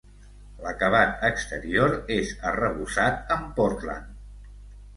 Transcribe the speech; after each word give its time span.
L'acabat 0.61 1.21
exterior 1.27 1.93
és 2.17 2.33
arrebossat 2.53 3.33
amb 3.39 3.55
pòrtland. 3.61 4.21